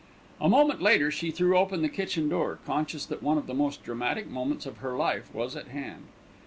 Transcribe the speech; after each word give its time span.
A 0.41 0.49
moment 0.49 0.81
later 0.81 1.11
she 1.11 1.29
threw 1.29 1.55
open 1.55 1.83
the 1.83 1.87
kitchen 1.87 2.27
door, 2.27 2.57
conscious 2.65 3.05
that 3.05 3.21
one 3.21 3.37
of 3.37 3.45
the 3.45 3.53
most 3.53 3.83
dramatic 3.83 4.27
moments 4.27 4.65
of 4.65 4.77
her 4.77 4.93
life 4.97 5.29
was 5.31 5.55
at 5.55 5.67
hand. 5.67 6.07